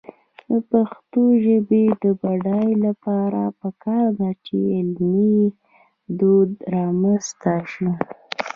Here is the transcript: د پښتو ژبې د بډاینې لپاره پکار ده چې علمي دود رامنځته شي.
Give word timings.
د 0.49 0.51
پښتو 0.69 1.21
ژبې 1.43 1.83
د 2.03 2.03
بډاینې 2.21 2.75
لپاره 2.87 3.41
پکار 3.61 4.05
ده 4.19 4.29
چې 4.45 4.57
علمي 4.75 5.37
دود 6.19 6.51
رامنځته 6.75 7.53
شي. 7.71 7.89